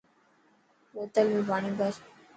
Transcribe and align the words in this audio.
بوتل 0.93 1.29
۾ 1.39 1.41
پاڻي 1.49 1.71
ڀر. 1.79 1.93